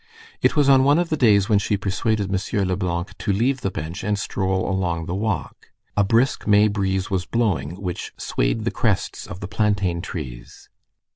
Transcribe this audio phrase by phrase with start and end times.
[0.41, 2.67] It was on one of the days when she persuaded M.
[2.67, 5.69] Leblanc to leave the bench and stroll along the walk.
[5.95, 10.69] A brisk May breeze was blowing, which swayed the crests of the plaintain trees.